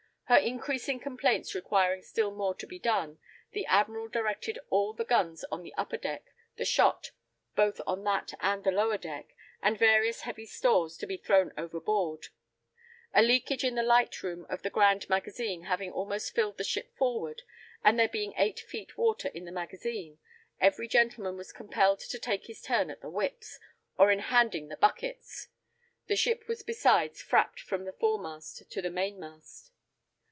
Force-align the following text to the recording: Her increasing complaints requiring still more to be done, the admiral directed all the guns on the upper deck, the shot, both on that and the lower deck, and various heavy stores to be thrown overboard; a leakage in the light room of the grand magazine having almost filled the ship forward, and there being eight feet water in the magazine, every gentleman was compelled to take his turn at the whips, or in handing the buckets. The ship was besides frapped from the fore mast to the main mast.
Her 0.31 0.37
increasing 0.37 1.01
complaints 1.01 1.53
requiring 1.53 2.03
still 2.03 2.31
more 2.31 2.55
to 2.55 2.65
be 2.65 2.79
done, 2.79 3.19
the 3.51 3.65
admiral 3.65 4.07
directed 4.07 4.57
all 4.69 4.93
the 4.93 5.03
guns 5.03 5.43
on 5.51 5.61
the 5.61 5.73
upper 5.73 5.97
deck, 5.97 6.23
the 6.55 6.63
shot, 6.63 7.11
both 7.53 7.81
on 7.85 8.05
that 8.05 8.31
and 8.39 8.63
the 8.63 8.71
lower 8.71 8.97
deck, 8.97 9.35
and 9.61 9.77
various 9.77 10.21
heavy 10.21 10.45
stores 10.45 10.95
to 10.99 11.05
be 11.05 11.17
thrown 11.17 11.51
overboard; 11.57 12.27
a 13.13 13.21
leakage 13.21 13.65
in 13.65 13.75
the 13.75 13.83
light 13.83 14.23
room 14.23 14.45
of 14.49 14.61
the 14.61 14.69
grand 14.69 15.09
magazine 15.09 15.63
having 15.63 15.91
almost 15.91 16.33
filled 16.33 16.57
the 16.57 16.63
ship 16.63 16.95
forward, 16.95 17.41
and 17.83 17.99
there 17.99 18.07
being 18.07 18.33
eight 18.37 18.61
feet 18.61 18.97
water 18.97 19.27
in 19.33 19.43
the 19.43 19.51
magazine, 19.51 20.17
every 20.61 20.87
gentleman 20.87 21.35
was 21.35 21.51
compelled 21.51 21.99
to 21.99 22.17
take 22.17 22.45
his 22.45 22.61
turn 22.61 22.89
at 22.89 23.01
the 23.01 23.09
whips, 23.09 23.59
or 23.97 24.09
in 24.09 24.19
handing 24.19 24.69
the 24.69 24.77
buckets. 24.77 25.49
The 26.07 26.15
ship 26.15 26.47
was 26.47 26.63
besides 26.63 27.21
frapped 27.21 27.59
from 27.59 27.83
the 27.83 27.91
fore 27.91 28.17
mast 28.17 28.71
to 28.71 28.81
the 28.81 28.89
main 28.89 29.19
mast. 29.19 29.73